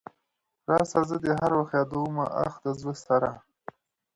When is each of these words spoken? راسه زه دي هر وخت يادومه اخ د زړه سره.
راسه 0.71 0.99
زه 1.09 1.17
دي 1.23 1.31
هر 1.39 1.51
وخت 1.59 1.73
يادومه 1.79 2.25
اخ 2.45 2.53
د 2.63 2.65
زړه 2.79 2.95
سره. 3.05 3.31